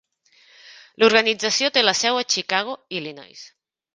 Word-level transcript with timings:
L'organització 1.03 1.69
té 1.77 1.85
la 1.85 1.95
seu 2.01 2.19
a 2.21 2.25
Chicago, 2.37 2.75
Illinois. 3.01 3.47